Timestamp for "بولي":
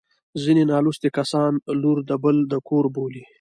2.95-3.23